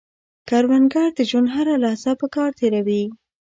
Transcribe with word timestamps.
کروندګر 0.49 1.07
د 1.17 1.19
ژوند 1.29 1.47
هره 1.55 1.73
لحظه 1.83 2.11
په 2.21 2.27
کار 2.35 2.49
تېروي 2.59 3.03